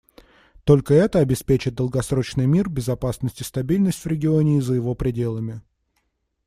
Только 0.63 0.95
это 0.95 1.19
обеспечит 1.19 1.75
долгосрочный 1.75 2.47
мир, 2.47 2.69
безопасность 2.71 3.41
и 3.41 3.43
стабильность 3.43 4.03
в 4.03 4.07
регионе 4.07 4.57
и 4.57 4.61
за 4.61 4.73
его 4.73 4.95
пределами. 4.95 5.61